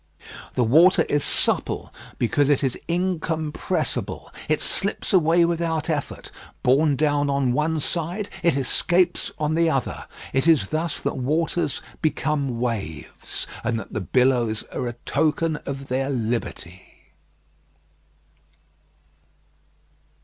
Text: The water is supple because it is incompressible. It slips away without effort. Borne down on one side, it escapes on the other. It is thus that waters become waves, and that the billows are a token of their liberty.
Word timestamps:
The 0.55 0.63
water 0.63 1.03
is 1.03 1.23
supple 1.23 1.93
because 2.17 2.49
it 2.49 2.63
is 2.63 2.75
incompressible. 2.87 4.33
It 4.49 4.59
slips 4.59 5.13
away 5.13 5.45
without 5.45 5.91
effort. 5.91 6.31
Borne 6.63 6.95
down 6.95 7.29
on 7.29 7.53
one 7.53 7.79
side, 7.79 8.27
it 8.41 8.57
escapes 8.57 9.29
on 9.37 9.53
the 9.53 9.69
other. 9.69 10.07
It 10.33 10.47
is 10.47 10.69
thus 10.69 10.99
that 11.01 11.17
waters 11.19 11.83
become 12.01 12.59
waves, 12.59 13.45
and 13.63 13.77
that 13.79 13.93
the 13.93 14.01
billows 14.01 14.63
are 14.73 14.87
a 14.87 14.93
token 15.05 15.57
of 15.67 15.87
their 15.87 16.09
liberty. 16.09 16.81